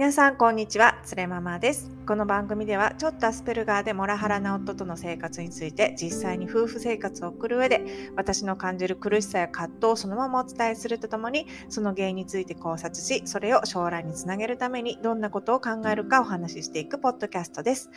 [0.00, 1.90] 皆さんこんにちは、つれママです。
[2.06, 17.90] この番組ではちょっとアスペルガーでモラハラな夫との生活について実際に夫婦生活を送る上で私の感じる苦しさや葛藤をそのままお伝えするとともにその原因について考察しそれを将来につなげるためにどんなことを考えるかお話ししていくポッドキャストです。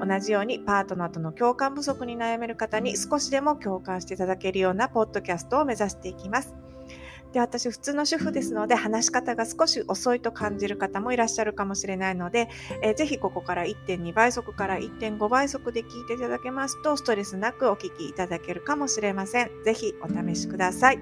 [0.00, 6.67] 同じようにパートナーとの共感不足に悩める方に少しでも共感していただけるようなポッドキャストを目指していきます。
[7.32, 12.48] で、私、普通の主婦ですので、話し方が少し遅いと感じる方もいらっしゃるかもしれないので、
[12.82, 19.50] えー、ぜひここから1.2倍速から1.5倍速で聞いていただけますと、ストレスなくお聞きいただけるかもしれません。
[19.62, 20.98] ぜひお試しください。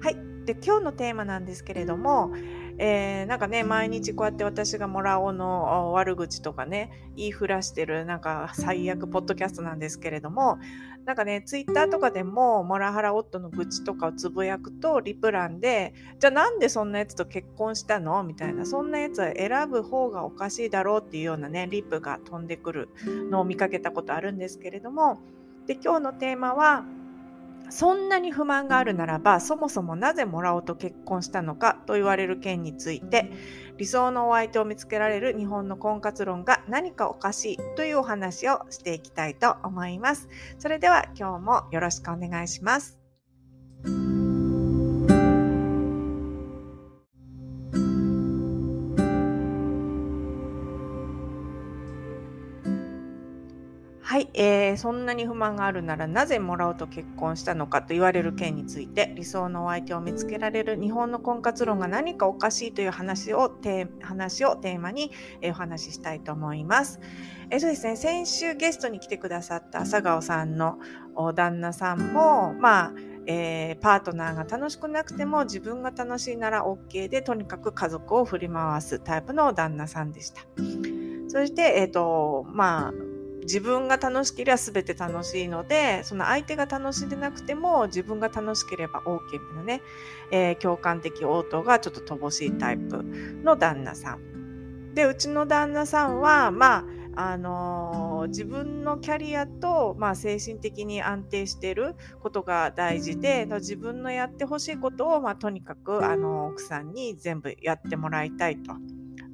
[0.00, 0.16] はい。
[0.44, 2.32] で、今日のテーマなんですけれども、
[2.76, 10.58] えー、なんかね、毎日こうやって私がもらおうの悪口とかね、言いふらしてる、なんか最悪ポッドキャストなんですけれども、
[11.04, 18.24] なんかね、ツイッターとかでも、モラハラ夫の愚痴とかをつぶやくと、リプランで、じゃあなんでそんなやつと結婚したの？
[18.24, 22.88] みたいな、そんなやつは選ぶ方がおかしいだろうっていうようなね、リップが飛んでくる
[23.30, 25.20] のを見かけたことあるんですけれども、
[25.66, 26.84] で、今日のテーマは、
[27.70, 33.30] そんなに不満があるならば、そもそもなぜもらおうと結婚したのかと言われる件について、
[33.78, 40.28] 理想のお相手を見つけられる日本の婚活論が何かおかしいというお話をしていきたいと思います。
[40.58, 43.03] それでは今日もよろしくお願いします。
[54.36, 67.00] えー、そんなに不満があるならなぜもらうと結婚したのかと言われる件について理想のお相手を見つけられる日本の婚活論が何かおかしいという話をテ話をテーマに、えー、お話ししたいと思います。
[67.50, 70.78] えー、そうですね、先週ゲストに来てくださった朝顔さんの
[71.34, 72.92] 旦那さんも、まあ、
[73.26, 80.42] えー、パートナーが楽しくなくても自分が楽しいなら OK でとにかく家族を振り回すタイプの旦那さんでした。
[81.28, 83.13] そして、えっ、ー、と、まあ、
[83.44, 89.82] 自分が楽しければ全て楽しいので、その相手が楽しんでなくても自分が楽しければ OK みたいなね、
[90.30, 93.02] えー、共感的応答がちょっと乏しいタイプ
[93.42, 94.94] の旦那さん。
[94.94, 96.84] で、うちの旦那さんは、まあ、
[97.16, 108.72] あのー、自分のキャリアと、まあ、精神的に安定していることが大事で、自分のやってほしいことを、まあ、とにかく、あの奥さんに全部やってもらいたいと。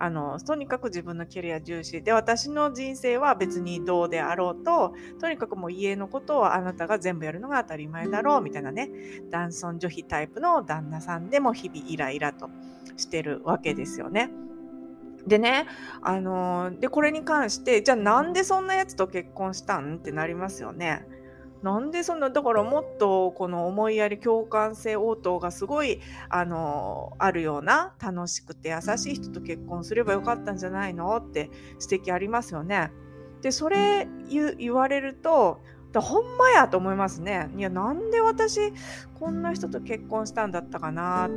[0.02, 8.90] あのとにかく自分のキャリア重視で私の人生は別にどうであろうととにかくもう家のことをあなたが全部やるのが当たり前だろうみたいなね
[9.30, 12.48] 男尊女卑タイプの旦那さんでも日々イライラと
[12.96, 14.30] してるわけですよね。
[15.26, 15.66] でね、
[16.00, 19.96] あの、で、これに関して、じゃあなんでそんなやつと結婚したん？
[19.96, 21.06] ってなりますよね。
[21.62, 31.50] なんでそんな、だからもっとこの思いやり共感性応答がすごい、あの、あるような楽しくて優しい人と結婚すればよかったんじゃないのって
[31.90, 32.90] 指摘ありますよね。
[33.42, 34.08] で、それ
[34.58, 35.60] 言われると、
[35.92, 37.50] だほんまやと思いますね。
[37.56, 38.72] いや、なんで私
[39.18, 41.28] こんな人と結婚したんだったかな。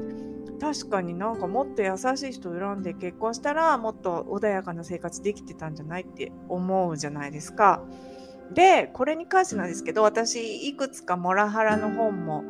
[0.61, 7.83] 確かになんかもっと優しい人を選んで結婚したらもっと穏やかな生活できてたんじゃないって思うじゃないですか。
[8.51, 12.43] で、これに関してなんですけど、私、いくつかモラハラの本も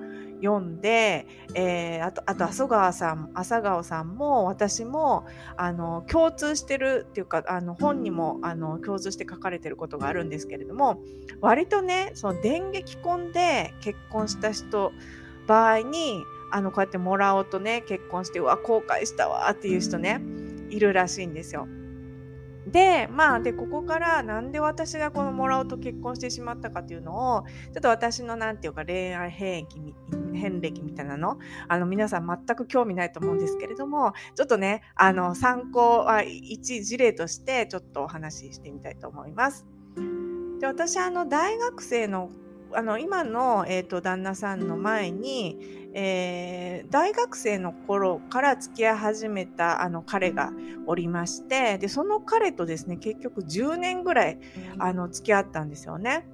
[0.44, 11.00] 読んで、えー、あと、あと、浅川さん、朝顔さんも、私も、あの、共通してるっていうか、あの、本にも、あの、共通して書かれてることがあるんですけれども、
[11.40, 14.92] 割とね、その電撃婚で結婚した人、
[15.48, 20.22] 場合に、あの、こうやってもらおうとね、結婚して、うわ、後悔したわっていう人ね、
[20.70, 21.68] いるらしいんですよ。
[22.68, 29.94] で、まあ、で、ここからなんで私がこのもらおうと結婚してしまったかっていうのを、ちょっと私のなんていうか恋愛変歴
[30.34, 31.38] 変歴みたいなの、
[31.68, 39.66] あの、皆さん全く興味ないと思うんですけれども、ちょっとね、あの、参考、あ一事例としてちょっとお話ししてみたいと思います。
[40.60, 42.30] で、私、あの、大学生の
[42.76, 50.52] あの今の、えーと、旦那さんの前に、えー、大学生の頃から付き合い始めたあの彼が
[50.88, 54.40] おりましてでその彼とですね結局10年ぐらい
[54.80, 56.26] あの付き合ったんですよね。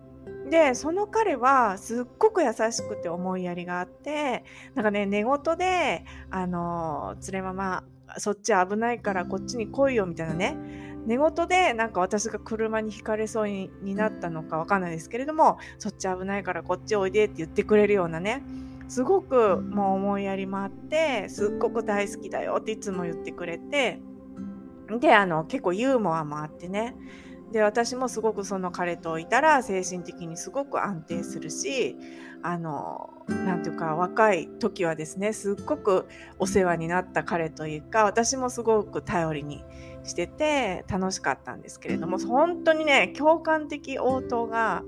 [0.49, 4.43] でその彼はすっごく優しくて思いやりがあって
[4.73, 7.83] なんかね寝言で「あの連れまま
[8.17, 10.57] そっち危ないからこっちに来いよ」みたいなね
[11.09, 18.43] 寝言でなんか私が車にひかれそうになったのかわかんないですけれどもそっち危ないからこっちおいでって言ってくれるようなね
[18.87, 23.99] すごくもう思いやりもあってすっごく大好きだよっていつも言ってくれて
[24.99, 26.95] であの結構ユーモアもあってね。
[27.51, 31.95] で私もすごくその彼といたら精神的にすごく安定するし
[32.43, 36.07] あのなんていうか若い時はですねすっごく
[36.37, 39.63] お世話になった彼というか私もすごく頼りに
[40.09, 44.83] してて楽しかったんですけれども本当にね共感的応答が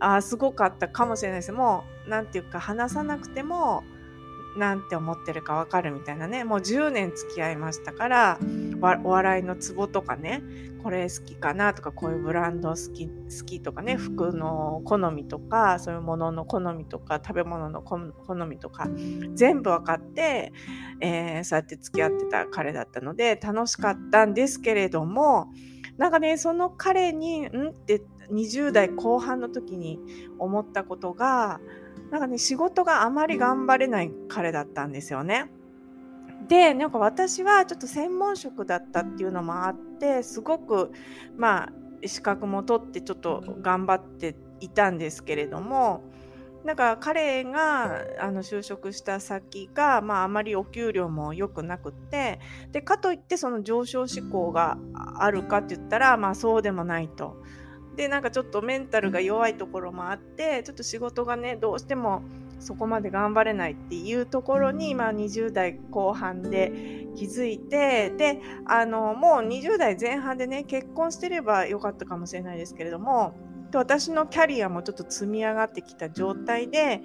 [0.00, 1.52] あすごかったかもしれないです。
[1.52, 3.84] もうなんていうか話さなくても
[4.56, 6.44] なんて思ってるかわかるみたいなね。
[6.44, 8.38] もう10年付き合いましたから
[9.04, 10.42] お笑いのツボとかね
[10.82, 17.98] これ好きかなとかこういうブランド好き好きとかね服の好みとかそういうものの好みとか食べ物の好
[18.46, 18.88] みとか
[19.34, 20.52] 全部分かって、
[21.00, 25.48] えー、そうやって付き合ってた彼だったので楽しかったんですけれども
[25.98, 28.02] なんかねその彼にんって
[28.32, 30.00] 20代後半の時に
[30.38, 31.60] 思ったことが
[32.12, 35.50] なんかね、仕事があまり頑張れない彼だったんですよね。
[36.48, 40.92] で、なんか私はちょっと専門職だったっていうのもあって、すごく、
[41.36, 41.72] まあ、
[42.06, 46.02] 資格も取ってちょっと頑張っていたんですけれども、
[46.64, 52.38] なんか彼があの就職した先が、まあ、あまりお給料も良くなくって
[52.70, 54.78] でかといってその上昇志向が
[55.18, 57.36] あるかって言ったら、まあ、そうでもないと。
[57.96, 62.22] でなんかちょっとメンタルが弱いところもあってちょっと仕事がねどうしても
[62.62, 73.34] そこまで頑張れないっていうところに、まあ、20代後半で気づいてであのもう20代前半でね結婚してればよかったかもしれないですけれども
[73.74, 77.00] 私のキャリアもちょっと積み上がってきた状態で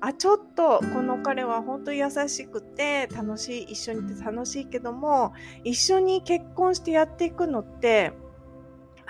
[0.00, 5.32] あちょっとこの彼は本当に優しくて楽しい一緒にいて楽しいけども
[5.64, 8.12] 一緒に結婚してやっていくのって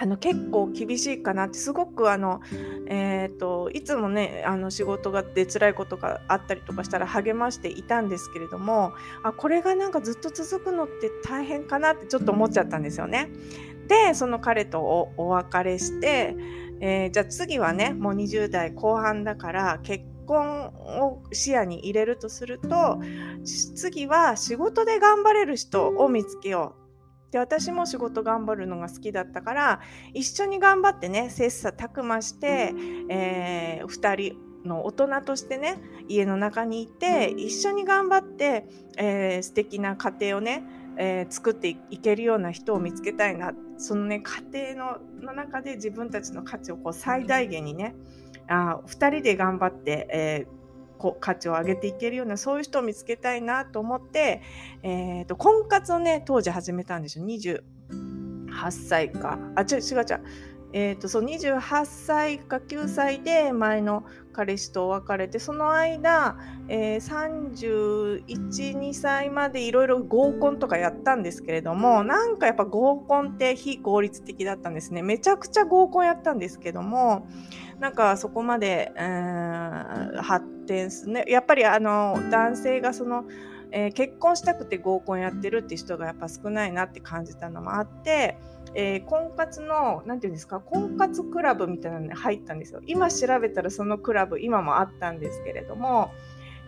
[0.01, 2.41] あの結構厳しいかなってすごくあの、
[2.87, 8.93] えーと、いつもねあの仕事がで辛いことがあったりとかしたら励ましていたんですけれども
[9.25, 13.31] あこれがなんかずっと続くのって大変かなってちょっと思っちゃったんですよね。
[13.89, 14.81] でその彼と
[15.17, 16.37] お別れして、
[16.81, 23.01] えー、じゃあ次はねもう20代後半だから結婚を視野に入れるとすると
[23.75, 26.88] 次は仕事で頑張れる人を見つけよう
[27.31, 29.81] で私も仕事頑張るのが好きだったから
[30.15, 32.73] 一緒に頑張ってね切磋琢磨して、
[33.11, 35.79] えー、2人の大人としてね
[36.09, 38.67] 家の中にいて一緒に頑張って、
[38.97, 40.65] えー、素敵な家庭をね、
[40.97, 43.53] えー、作っていけるような人を見つけたいな。
[43.77, 44.21] そのね
[44.53, 47.95] 家庭のの中で自分たちの価値をこう最大限にね
[48.49, 50.58] あ2人で頑張って、えー
[50.99, 54.43] こ価値を上げていけるようなそういう人を見つけたいなと思って、
[54.83, 57.25] えーと、婚活をね当時始めたんですよ。
[57.25, 59.39] 28歳か。
[59.55, 60.05] あ違う違う違う。
[60.73, 64.05] えーと、そう28歳か9歳で前の
[64.39, 66.37] 彼氏と別れてその間、
[66.69, 75.03] えー、312歳までいろいろ合コンとかやったんですけれどもなんかやっぱ合コンって非効率的だったんですね。
[75.03, 77.27] めちゃくちゃ合コンやったんですけども
[77.81, 78.93] なんかそこまで、
[80.23, 83.25] 発展すねやっぱりあの男性がその、
[83.71, 88.39] えー、結婚したくて合コンやってるって人がやっぱ少ないなって感じたのもあって、
[88.75, 96.11] えー、婚活の何て言うんですか婚活クラブみたいなのに入ったんですよ今調べたらそのクラブ今もあったんですけれども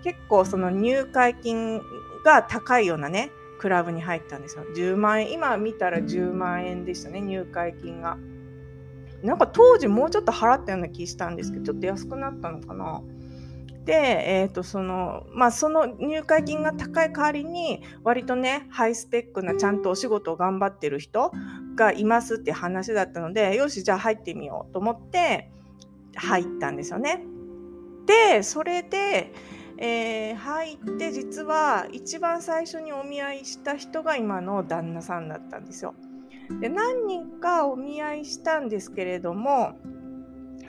[0.04, 1.80] 結構その入会金
[2.24, 8.18] が高いようなねクラブに入ったんですよ10万円今見たら10万円でしたね入会金が。
[9.22, 13.02] なんか当時もうちょっと払ったような気したんですけど、ちょっと安くなったのかな。
[13.84, 21.32] で、え、ー、と、その、まあ、その入会金が高い代わりに、割とね、ハイスペックなちゃんとお仕事を頑張ってる人
[21.76, 25.50] がいますって話だったので、よし、じゃあ入ってみようと思って、
[26.14, 27.24] 入ったんですよね。
[28.06, 29.32] で、それで、
[29.82, 35.94] えー、入って実は一番最初にお見合いした人が今の旦那さんだったんですよ。
[36.60, 39.78] で何人かお見合いしたんですけれども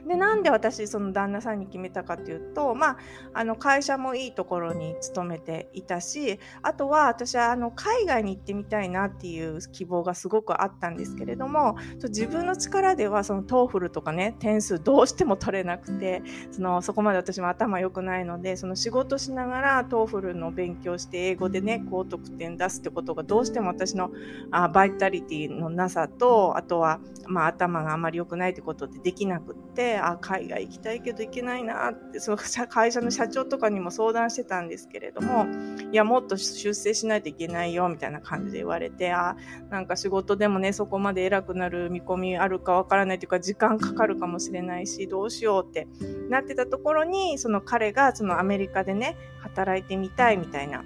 [0.08, 2.98] でなんで私その旦那さんに決めたかというと、まあ、
[3.34, 24.12] あの会社もいいところに勤めていたしあとは私はあの海外に行ってみたいなっていう希望がすごくあったんですけれども自分の力ではその TOEFL とかね点数どうしても取れなくてそのそこまで私も頭良くないのでその仕事しながら TOEFL の勉強して英語でね高得点出すってことがどうしても私の
[24.51, 35.45] あバイタリティのなさとあとは、まあ、頭があまり良くないってことでできなくってあ海外行きたいけど行けないなってその会社の社長とかにも相談してたんですけれども
[35.91, 39.36] いやもっと出世しないといけないよみたいな感じで言われてあ
[39.69, 45.88] なんか仕事でもねそこまで偉くなる見込みあるかわからないというか時間かかるかもしれないしどうしようって
[46.29, 50.83] なってたところにその彼がそのアメリカでね働いてみたいみたいな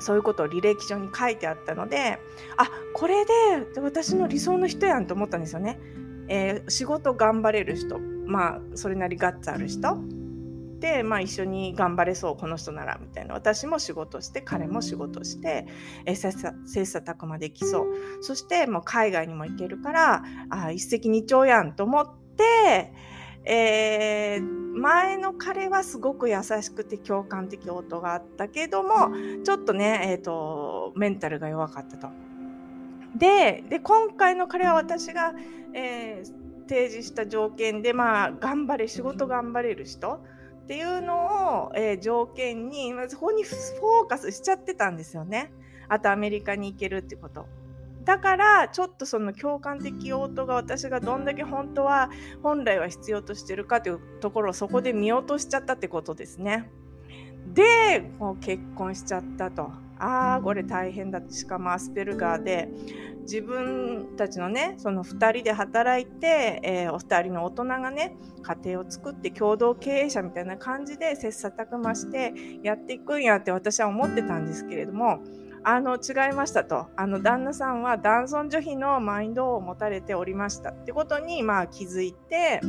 [0.00, 2.18] そういうことを履歴書に書いてあったので
[2.56, 3.32] あこれで
[3.80, 5.78] 私の理想の人やんと思ったんですよね。
[6.32, 7.98] えー、仕事頑張れる人
[8.30, 9.98] まあそれなりガッツある人。
[10.78, 13.34] で、まあ、一緒に頑張れそうこの人ならみたいな。
[13.34, 15.66] 私も仕事して彼も仕事して、
[16.06, 17.94] え、切磋琢磨できそう。
[18.22, 22.94] そしてもう海外にも行けるからあ一石二鳥やんと思って
[23.44, 29.10] えー、前の彼はすごく優しくて共感的応答があったけども、
[29.44, 32.08] ちょっとね、えっ、ー、と、メンタルが弱かったと。
[33.16, 35.32] で、で、今回の彼は私が、
[35.74, 36.39] えー、
[36.70, 40.22] 提示した条件で、まあ、頑張れ、仕事頑張れる人
[40.62, 45.52] っていうのを、えー、条件に、まずここにフォーカスしちゃってたんですよね。
[45.88, 47.46] あとアメリカに行けるってこと。
[48.04, 52.08] だからちょっとその共感的応答が私がどんだけ本当は
[52.42, 56.70] 本来は必要としてるかというところをそこで見落としちゃったってことですね。
[57.52, 58.10] で
[58.40, 59.70] 結婚しちゃったと。
[60.00, 62.68] ああこれ大変だしかもアスペルガーで
[63.22, 75.20] 自分たちのねその2人で働いて、えー、お二人の大人がね家庭を作って共同経営者みたいな感じで切磋琢磨してやっていくんやって私は思ってたんですけれども
[75.62, 76.86] あの違いましたと。
[76.96, 82.60] あの旦那さんは男尊女卑のマインドを持たれておりましたってことにまあ気づいて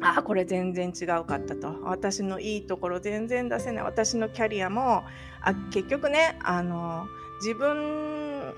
[0.00, 1.80] あこれ全然違うかったと。
[1.82, 3.84] 私のいいところ全然出せない。
[3.84, 5.04] 私のキャリアも
[5.40, 7.06] あ結局ねあの
[7.40, 8.54] 自分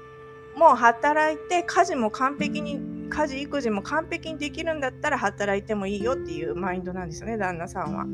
[0.56, 8.06] も働いて家事も完璧に家事育児も完璧にできるんだったら働いてもいいよっていうマインドなんですよね旦那さんは。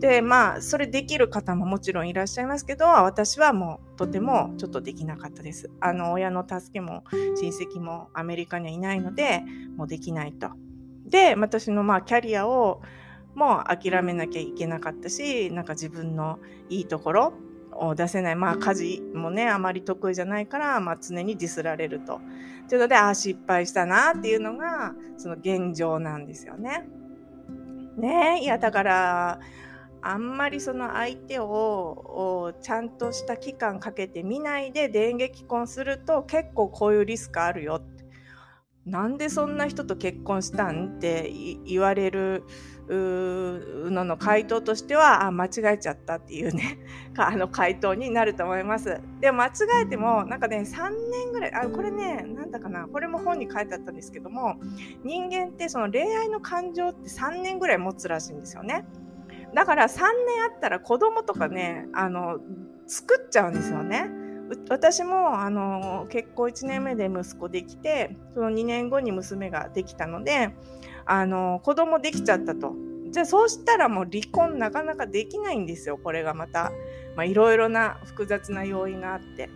[0.00, 5.70] でまあそれできる方ももちろんいらっしゃいますけど私はもうとてもちょっとできなかったです。
[5.80, 9.42] あの親の助けも親戚もアメリカにはいないので
[9.76, 10.50] もうできないと。
[11.08, 12.82] で私のまあキャリアを
[13.34, 16.38] もう諦めなきゃいけなかったしなんか自分の
[16.68, 17.32] いいところ
[17.72, 22.20] を出せないまあ家事もねあまり得意じゃないから、まあ、常にディスられると
[22.68, 26.88] というのでああ失敗したなっていうのがその現状なんですよね。
[27.96, 29.40] ねいやだから
[30.00, 37.97] あんまりその相手をちゃんとした期間かけて見ないで電撃婚すると結構こういうリスクあるよって
[38.88, 40.96] なんでそんな人と結婚したん？
[40.96, 41.30] って
[41.64, 42.44] 言われる
[42.88, 46.78] のの回答としてはあ間違えちゃったっていうね
[47.18, 49.00] あの回答になると思います。
[49.20, 49.50] で間違
[49.82, 54.56] えてもなんかね3年ぐらいあこれねなんだかなこれも本に書いてあったんですけども
[55.04, 58.86] 人間ってその恋愛の感情って3年ぐらい持つらしいんですよね。
[59.54, 62.38] だから3年あったら子供とかね、あの、
[62.86, 64.10] 作っちゃうんですよね。
[64.68, 70.50] 私もあの結婚1年目で息子できてその2年後に娘ができたので
[71.04, 72.74] あの子供できちゃったと。
[73.10, 76.72] じゃあそうしたらもう離婚なかなかできないんですよこれがまた。
[77.24, 79.48] いろいろな複雑な要因があって。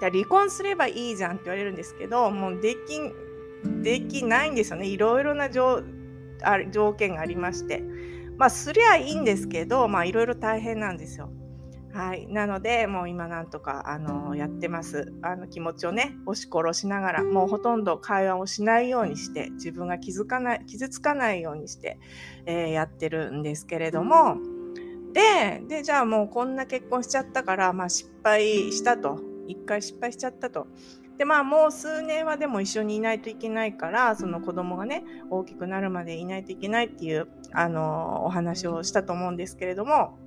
[0.00, 3.00] 離婚すればいいじゃんって言われるんですけどもうでき
[3.82, 4.86] できないんですよね。
[4.86, 5.82] いろいろな条
[6.96, 7.82] 件がありまして。
[8.40, 11.30] まあ、すりゃいいんですけど、まあ、いろいろ大変なんですよ。
[11.92, 12.28] はい。
[12.28, 15.12] なので、もう今なんとか、あの、やってます。
[15.22, 21.98] あの、気持ちをね、押し殺しながら、もうほとんど会話をしないようにして、自分が気づかない、傷つかないようにして、
[22.46, 24.36] えー、やってるんですけれども、
[25.12, 29.20] で、で、じゃあもうこんな結婚しちゃったから、まあ失敗したと。
[29.48, 30.68] 一回失敗しちゃったと。
[31.20, 40.18] でまあもう数年はでも一緒にいないといけないからその子供がね大きくなるまでいないといけないっていうあのお話をしたと思うんですけれども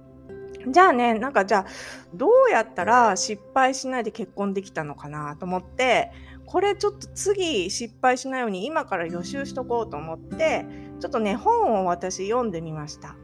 [0.68, 1.66] じゃあねなんかじゃあ
[2.14, 6.12] どうやったら失敗しないで結婚できたのかなと思って
[6.46, 10.66] これちょっと次失敗しないように今から予習しとこうと思って
[11.00, 13.16] ちょっとね本を私読んでみました。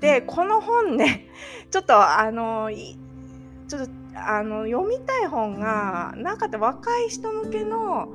[0.00, 1.28] でこの本ね
[1.70, 8.08] ちょっとあのちょっとあの読みたい本がなんかった若い人向けの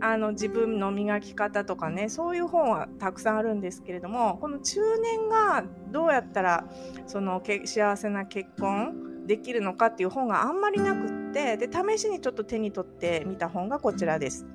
[0.00, 6.64] あの自分の磨き方とかねそういう本はたくさんあるんですけれどもこの中年がどうやったら
[7.06, 14.46] その幸せな結婚できるのかっていう本があんまりなくってで試しにちょっと手に取ってみた本がこちらです。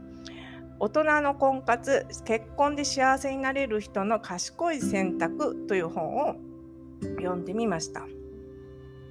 [0.79, 6.35] 大人の婚活結婚で幸せになれる人の賢い選択という本を
[7.17, 8.01] 読んでみました。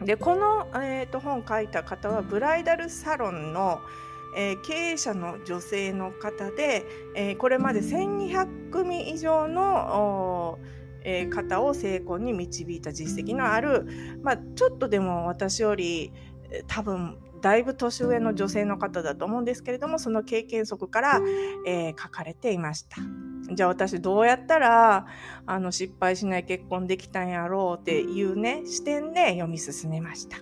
[0.04, 3.80] でこの、えーと、本書いた方はブライダルサロンの、
[4.36, 6.84] えー、経営者の女性の方で、
[7.14, 10.58] えー、これまで1200組以上の、
[11.04, 13.86] えー、方を成功に導いた実績のある、
[14.22, 16.12] まあ、ちょっとでも私より
[16.66, 21.20] 多分だいぶ年上の女性の方だと思うんですけれどもその経験則から、
[21.66, 22.98] えー、書かれていました。
[23.54, 25.06] じゃあ私どうやったら
[25.46, 30.38] あの失敗しない結婚できたんやろうっていうね視点で読み進めました。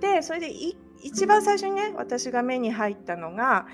[0.00, 3.66] でそれで一一番最初にね私が目に入ったのが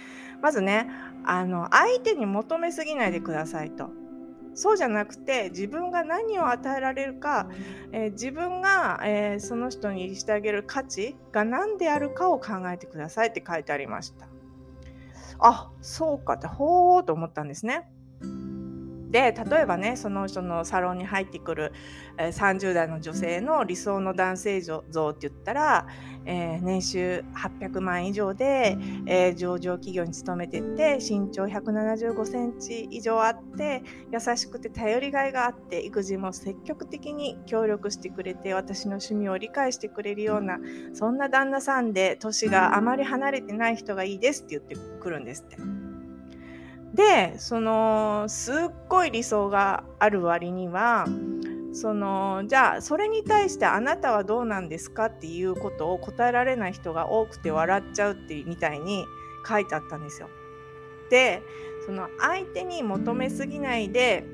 [0.42, 0.88] まずね
[1.24, 3.90] あの相手に求めすぎないでくださいと。
[4.56, 7.48] そうじゃなくて自分が何を与えられるか、
[7.90, 14.28] えー、自分が、えー、その人にしてあげる価値が何であるかを考えてくださいって書いてありました。
[15.40, 17.88] あそうかってほーと思ったんですね。
[19.14, 21.72] で例えばねその人のサロンに入ってくる、
[22.18, 25.86] えー、30代の女性の理想の男性像って言ったら、
[26.26, 40.58] えー、年収800万以上で、えー、上場企業に勤めてて身長175センチ以上あって優しくて頼りがいがあって育児も積極的に協力してくれて私の趣味を理解してくれるような
[40.92, 45.83] そんな旦那さんで年があまり離れてない人がいいですって言ってくるんですって。
[46.94, 48.54] でそのすっ
[48.88, 51.06] ごい理想がある割には
[51.72, 59.04] そのじゃあそれに対してあなたはどうなんですかっていうことを答えられない人が多くて笑っちゃうってみたいに
[59.46, 60.28] 書いてあったんですよ。
[61.10, 61.42] で
[61.84, 64.24] その相手に求めすぎないで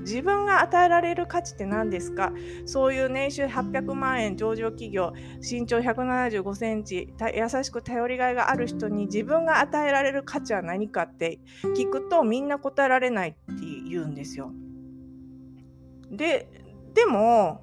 [0.00, 2.32] 自分が与えられる価値って何ですか？
[2.66, 11.40] そういう年収800万円上場企業身長175センチ優しく頼りがいがある人に自分が与えられる価値は何かって
[11.76, 13.38] 聞くとみんな答えられないって
[13.88, 14.52] 言うんですよ。
[16.10, 16.48] で
[16.94, 17.62] でも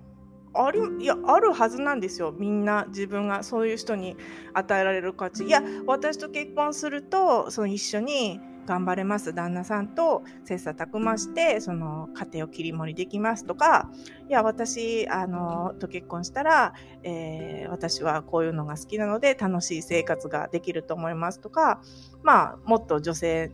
[0.54, 2.34] ありいやあるはずなんですよ。
[2.36, 4.16] みんな自分がそういう人に
[4.54, 5.44] 与えられる価値。
[5.44, 9.34] いや私と結婚するとその一緒に頑張れます。
[9.34, 13.90] 旦那さんと切磋琢磨してその家庭を切り盛りできますとか
[14.28, 21.82] いや私あのと結婚したら、えー、私はこういうのが好きなので楽しい生活ができると思いますとか
[22.24, 23.50] まあもっと女性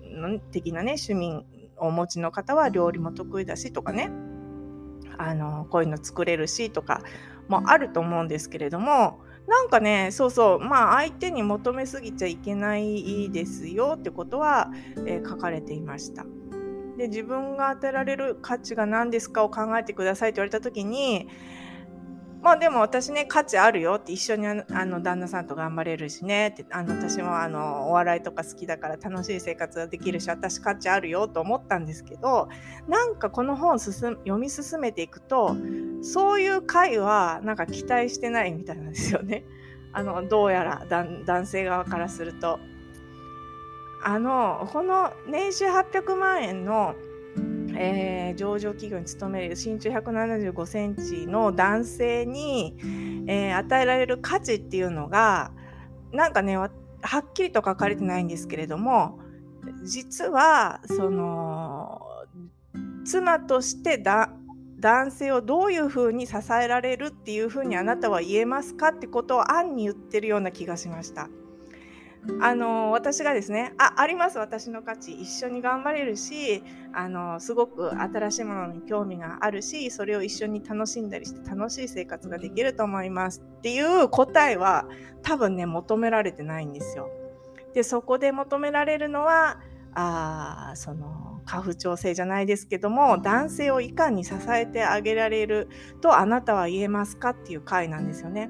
[0.52, 1.46] 的なね趣味
[1.78, 4.12] をお持ちの方は料理も得意だしとかね
[5.18, 7.02] あのこういうの作れるしとか
[7.48, 14.72] もあると思うんですけれどもなんかねそうそうまあ相手に求めすぎちゃいけないですよってことは、
[15.06, 16.26] えー、書かれていました。
[16.98, 21.28] で自分が与えられる価値が何ですかを考えてくださいって言われた時に
[22.44, 24.54] まあでも私ね価値あるよって一緒にあ
[24.86, 32.50] の旦那さんと頑張れるしねってあの私もあのお笑いとか好きだから楽しい生活ができるし私価値あるよと思ったんですけど
[32.90, 35.56] なんかこの本進読み進めていくと
[36.04, 39.46] そういう回はなんか期待してないみたいなんですよね。
[39.94, 42.60] あのどうやら男性側からすると。
[44.06, 46.94] あのこの年収800万円の、
[47.74, 52.76] えー、上場企業に勤める身長175センチの男性に、
[53.28, 55.52] えー、与えられる価値っていうのが
[56.12, 56.72] なんかねはっ
[57.34, 59.20] きりと書かれてないんですけれども
[59.86, 62.02] 実はその
[63.06, 64.34] 妻としてだ
[64.84, 71.30] 男性をどういうふうに支えられるっていうふうにあなたは言えますかってことを暗に言ってるような気がしました。
[72.42, 84.86] あの私がですねああります私の価値一緒に頑張れるしあのすごく新しいものに興味があるしそれを一緒に楽しんだりして楽しい生活ができると思いますっていう答えは
[85.22, 87.10] 多分ね求められてないんですよ。
[87.74, 89.60] でそこで求められるのは
[89.94, 95.70] あその家父長制じゃないですけども男性をいかに支えてあげられる
[96.02, 98.50] とあなたは言えますかっていう回なんですよね。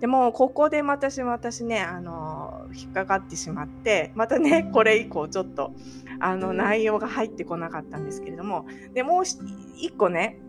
[0.00, 5.72] でもここで私私ねあの引っかかってしまってまたねこれ以降ちょっと
[6.20, 10.40] あの内容が入ってこなかったんですけれどもでもう一個ね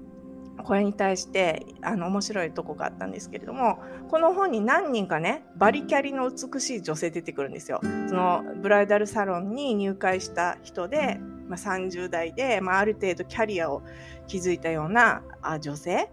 [0.63, 3.79] これに対してあの面白いとこがあったんですけれども
[4.10, 7.79] この本に何人かねバリキャリの美しい女性出てくるんですよ。
[8.08, 13.81] そのブライダルサロンに入会した人で、まあ、30代で、まあ、ある程度キャリアを
[14.27, 16.10] 築いたようなあ女性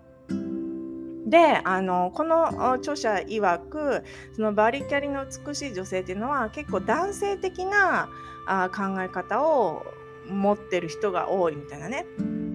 [1.27, 4.05] であのこの著者曰く
[4.37, 8.11] そのバリキャリの美しい女性っていうのは結構男性的な
[8.47, 9.83] あ考え方を
[10.29, 12.07] 持ってる人が多いみたいなね。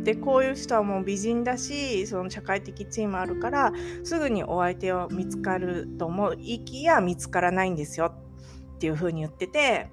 [0.04, 3.74] でこういう人はもう美人だしその社会的地位もあるから
[4.06, 8.14] すぐにお相手を見つかると思いきや見つからないんですよ
[8.76, 9.90] っていうふうに言ってて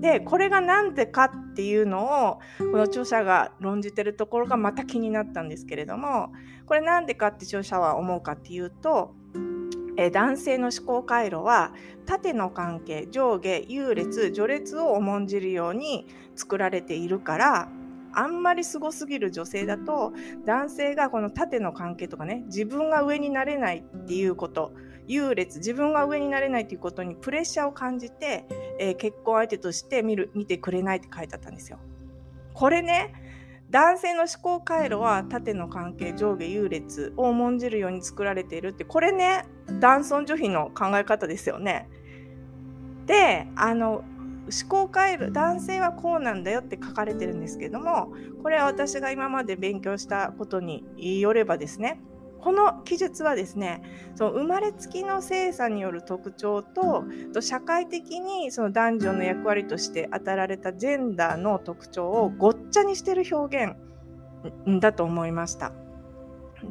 [0.00, 6.32] でこれが何でかっていうのをこの著者が論じてるところがまた気になったんですけれども
[6.66, 9.14] これ何でかって著者は思うかっていうと
[9.96, 11.72] え男性の思考回路は
[12.06, 17.68] 縦の関係上下優劣序列を重んじるように作られているから
[18.12, 20.12] あんまりすごすぎる女性だと
[20.46, 24.72] 男性がこの縦の関係とかね自分が上になれないっていうこと
[25.10, 28.44] 優劣自分が上になれないっていうことにプレッシャーを感じて、
[28.78, 31.80] えー、結婚相手として見る見てくれないって書いてあったんですよ。
[32.54, 33.12] これね
[33.70, 39.46] 男性の思考回路は縦の関係上下優劣を重んじるように作られているってこれね
[39.80, 41.88] 男尊女卑の考え方ですよね。
[43.06, 50.84] であの思考回路男性はこうなんだよって書かれてるんですけどもこれは私が今まで勉強したことに
[51.20, 52.00] よればですね
[52.42, 53.82] この記述はですね
[54.14, 65.72] その生まれつきの性差による特徴とと社会的にその男女の役割として与えられたジェンダーの特徴をごっちゃにしてる表現だと思いました。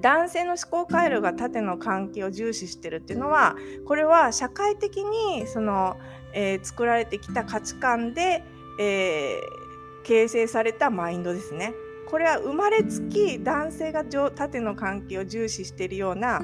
[0.02, 3.56] 男性の思考回路が縦の関係を重視してるっていうのは
[3.88, 5.98] これは社会的にその、
[6.34, 8.44] えー、作られてきた価値観で、
[8.80, 11.74] えー、形成されたマインドですね。
[12.10, 16.42] これは生まれつき男性が縦の関係を重視しているような、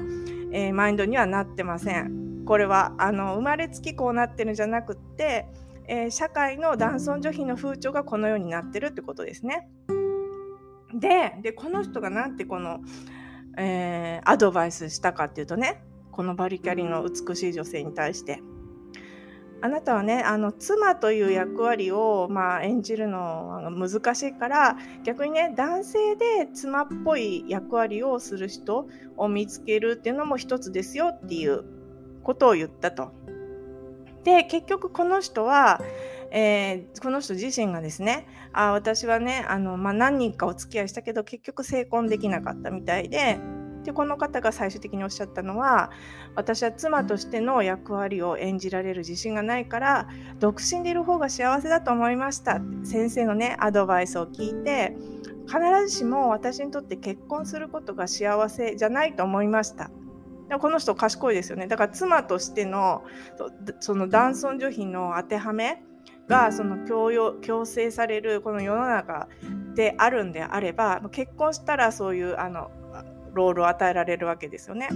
[0.52, 2.44] えー、マインドにはなってません。
[2.46, 5.46] これはあの生まれつきこうなってるんじゃなくって、
[5.88, 9.68] えー、社会の男尊女卑の風潮がこのようになってるってことですね。
[10.94, 12.80] ででこの人がなんてこの、
[13.58, 18.40] えー、アドバイスしたかっていうとねこのバリキャリの美しい女性に対して。
[19.62, 31.64] あなたはねあの妻という役割を、まあ、演じるのが難しいから逆にね男性で妻っぽい役割をする人を見つけるっていうのも一つですよっていう
[32.22, 33.12] ことを言ったと。
[34.24, 35.80] で結局この人は、
[36.32, 43.38] えー、この人自身がですねあ私はねあの、まあ、何人かお付き合いしたけど結局成婚できなかったみたいで
[43.86, 45.90] でこの方が最終的におっしゃったのは
[46.34, 50.08] 私は妻としての役割を演じられる自信がないから
[50.40, 52.60] 独身でいる方が幸せだと思いました。
[52.84, 54.96] 先生のねアドバイスを聞いて
[55.46, 59.90] 必ずしも私にとって結婚することが幸せじゃないと思いました。
[60.60, 61.68] この人賢いですよね。
[61.68, 63.04] だから妻としての
[63.78, 65.82] その男尊女卑の当てはめ
[66.28, 69.28] がその強要強制されるこの世の中
[69.76, 72.70] であるんであれば結婚したらそういうあの
[73.36, 74.88] ロールを与えられるわけですよね。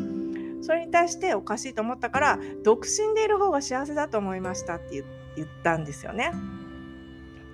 [0.63, 5.03] それに対しておかしいと思ったから独身でいる方が幸せだと思いましたって
[5.37, 6.33] 言ったんですよね。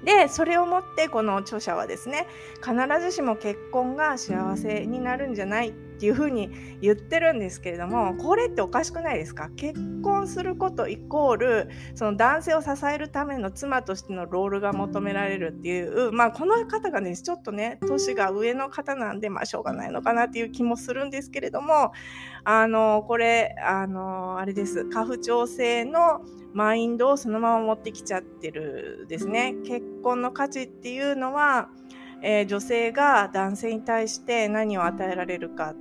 [0.05, 2.27] でそれをもってこの著者はですね
[2.63, 9.49] 必ずしも結婚が幸せになるんじゃないっていうふうに言ってるんですけれどもこれっておかしくないですか？
[9.57, 21.93] 結婚することイコールその男性を支えるための妻としてのロールが求められるっていうまあこの方がねちょっとね年が上の方なんでまあしょうがないのかなっていう気もするんですけれども
[22.45, 24.85] あのこれあのあれです。
[24.85, 26.21] 家父長制の
[26.53, 29.55] マインドをそのまま持ってきちゃってるですね。
[29.65, 31.69] 結婚の価値っていうのは
[32.23, 35.75] えー、女性が男性に対して何を与えられるか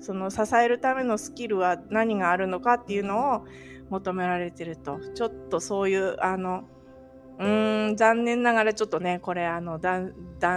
[0.00, 3.46] その支えるためのスキルは何があるのかっていうのを
[3.90, 6.64] 求められてるとちょっとそういうあの
[7.38, 10.12] うーん残念ながらちょっとねこれあの男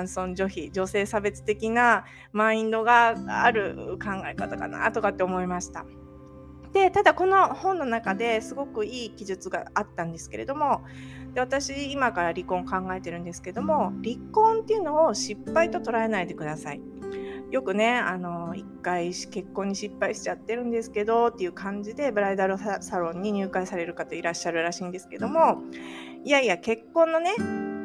[0.07, 5.85] 尊女卑女性差別的なマインドがある考え方かなとかって思いました。
[6.73, 10.81] でただこの本の中ですごくいい記述があったんですけれども
[11.33, 16.81] で私今から離婚考えてるんですけども離婚っていうのを失敗と捉えないでください。
[17.51, 25.61] よくねあの一回結婚に失敗しちゃってるんですけどっていう感じでブライダルサロンに入会される方いらっしゃるらしいんですけども
[26.23, 27.35] いやいや結婚のね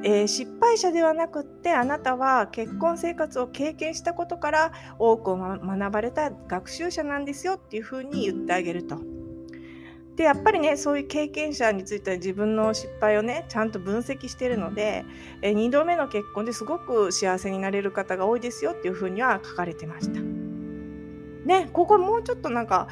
[0.03, 9.16] えー、失敗者ではなくってあなたは結婚生活を経験したことから多くを学ばれた学習者なんですよっていうふうに言ってあげると。
[10.17, 15.05] でやっぱりねそういう経験者については自分の失敗をねちゃんと分析してるので、
[15.43, 20.21] え2度目の結婚ですごく幸せになれる方が多いですよっていうふうには書かれてました。
[20.21, 22.89] ねここもうちょっとなんか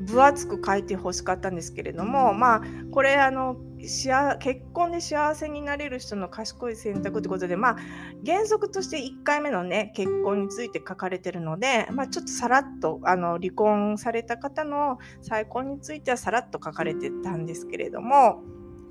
[0.00, 7.76] 分厚く書いてほしかったんですけれどもまあこれあの結婚で幸せになれる人の賢い選択ということで、まあ、
[8.24, 18.42] 原則として1回目の、ね、結婚について書かれてるので、まあ、ちょっとさらっとあの離婚された方の再婚についてはさらっと書かれてたんですけれども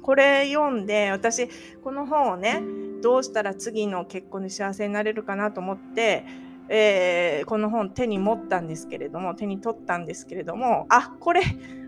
[0.01, 1.49] これ読んで私
[1.83, 2.61] この本をね
[3.01, 6.25] どうしたら次の結婚で幸せになれるかなと思って
[6.69, 11.41] えー、この本手に持ったんですけれども手に取ったんですけれどもあこれ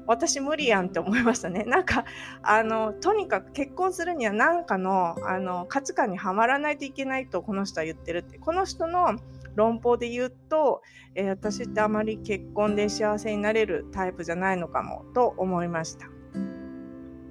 [0.06, 1.64] 私無理やんって思いましたね。
[1.66, 2.06] なんか
[2.42, 8.38] あのとにかく結婚するには何かのあの価値観にはまらないといけないとこの人は言ってるって。
[8.38, 9.20] この人の
[9.56, 10.82] 論法で言うと、
[11.16, 16.08] えー、私ってあまり結婚で幸せになれるタイプじゃないのかもと思いました。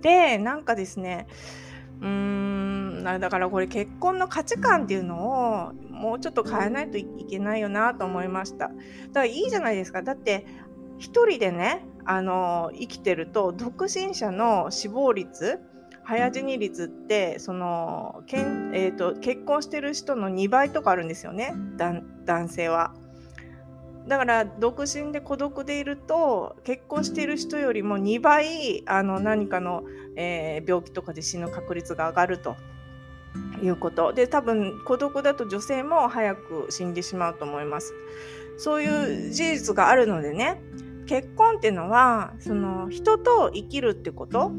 [0.02, 1.26] でなんかですね
[2.00, 8.68] うーんだからこれ結婚の価値観っていうのをもうちょっと変えないといけないよなと思いました。
[8.68, 8.74] だか
[9.14, 10.02] らいいじゃないですか。
[10.02, 10.46] だって
[10.98, 15.60] 一人でねあの生きてると独身者の死亡率
[16.04, 22.94] 早死に率ってそのけん、えーと、結婚してる人の2倍とかあるんですよね男性は。
[24.06, 32.56] だから独身で孤独でいると結婚している人よりも2倍あの何かの、えー、病気とかで死ぬ確率が上がると。
[33.62, 34.12] いうこと。
[34.12, 37.92] で多分孤独だと女性も早く死んでしまうと思います。
[38.58, 40.60] そういう事実があるのでね
[41.06, 44.52] 結婚っていうのはその人と生きるってこと。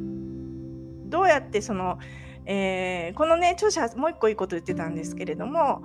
[1.05, 1.99] どうやってその、
[2.45, 5.83] えー、このね著者もう一個いいこと言ってたんですけれども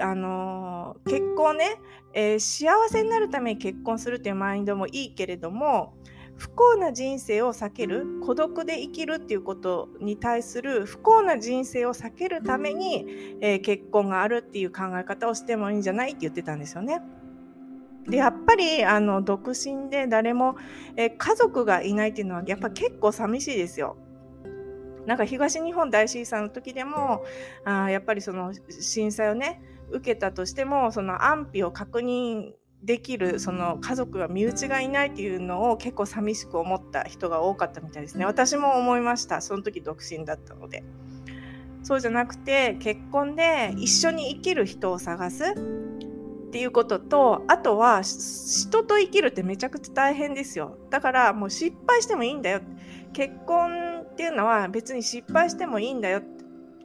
[0.00, 1.80] あのー、結婚ね、
[2.12, 5.94] えー、幸せになるために結婚するっていうマインドもいいけれども
[6.36, 17.00] 不幸な人生を避ける孤独で生きるっていうことに対する不幸な人生を避けるために、えー、結婚があるっていう考え方をしてもいいんじゃないって言ってたんですよね。
[18.08, 20.56] でやっぱりあの独身で誰も、
[20.96, 23.96] え、家族がいないっていうのはやっぱ結構寂しいですよ。
[25.06, 27.24] なんか東日本大震災の時でも
[27.64, 38.26] あやっぱりその震災をね受けたとしてもその安否を確認できるその家族が身内がいないっていうのを結構寂しく思った人が多かったみたいですね。
[38.26, 39.40] 私も思いました。
[39.40, 40.84] その時独身だったので。
[41.82, 45.44] そうじゃなくて結婚で一緒に生きる人を探す。
[45.52, 50.76] っていうこととあとは人と生きるってめちゃくちゃ大変ですよ。
[50.90, 52.60] だからもう失敗してもいいんだよ。
[53.12, 56.22] 結婚っていうのは別に失敗してもいいんだよ。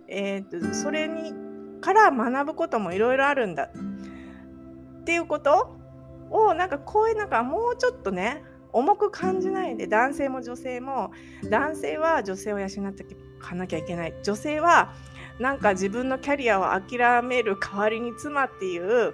[0.07, 1.33] えーとそれに
[1.81, 3.69] から学ぶこともいろいろあるんだ。
[5.01, 5.75] っていうこと
[6.29, 11.11] をなんかこういうなんかもうちょっとね重く感じないで男性も女性も
[11.49, 13.05] 男性は女性を養ってい
[13.39, 14.13] かなきゃいけない。
[14.23, 14.93] 女性は
[15.39, 19.13] なんか自分のキャリアを諦める代わりに妻っていう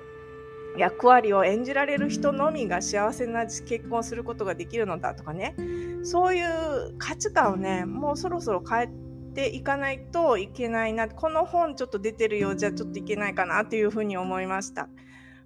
[0.77, 5.55] 役割を演じられる人のみが幸せな結婚をすることができるのだとかね。
[6.03, 8.89] そういう価値観をねもうそろそろ変え
[9.35, 14.89] ていかないといけないなこの本ちょっと出てるようじゃちょっといけないかなっていうふうに思いました。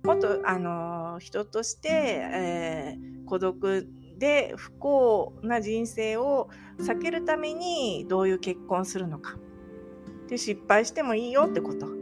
[0.03, 6.49] もっとあの人として、えー、孤独で不幸な人生を
[6.79, 9.37] 避けるためにどういう結婚するのか。
[10.29, 11.98] で失敗してもいいよってこと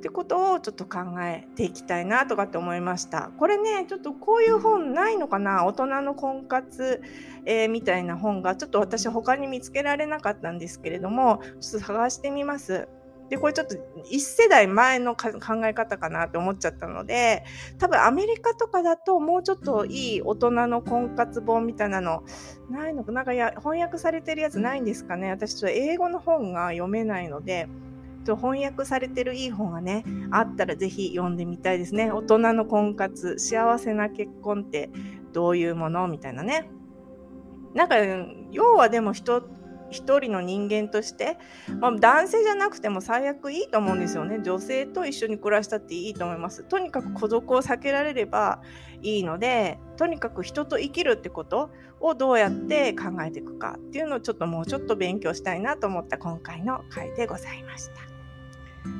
[0.00, 3.30] ってことをちょっと考えていきたいなとかって思いました。
[3.38, 5.66] これね、ちょっとこういう本ないのかな？
[5.66, 7.02] 大人の婚活、
[7.44, 12.88] えー、みたいな本がちょっと私他に見つけられなかったんですけれども、ちょっと探してみます。
[13.28, 13.76] で、これちょっと
[14.10, 15.30] 一世代前の考
[15.64, 17.44] え方かなって思っちゃったので、
[17.78, 22.24] 多分アメリカとかだともうちょっといい大人の婚活本みたいなの
[22.70, 25.30] ないのか、なんかや翻訳されてるやつないんですかね？
[25.30, 27.68] 私ちょっと英語の本が読めないので、
[28.24, 32.10] と翻訳されてるいい本がね、あったらぜひ読んでみたいですね。
[32.10, 34.90] 大人の婚活、幸せな結婚って
[35.32, 36.70] どういうものみたいなね。
[37.74, 37.96] なんか、
[38.50, 39.42] 要はでも人
[39.90, 41.36] 一人の人間として、
[41.80, 48.62] まあ、男性じゃなくても最悪いいと思うんですよね女性と一緒に暮らしたっていいと思いますとにかく孤独を避けられれば
[49.02, 58.09] いいのでとにかく人と生きるってことをどうやって考えていくかっていうのをちょっともうちょっと勉強したいなと思った今回の回でございました。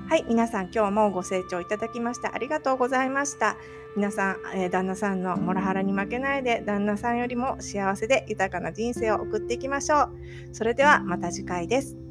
[0.09, 3.57] はい、皆さん今日もご清聴いただきましてありがとうございました。
[3.97, 10.11] 皆さん、えー、旦那さんのモラハラに負けないで、旦那さんよりも幸せで豊かな人生を送っていきましょう。
[10.53, 12.10] それではまた次回です。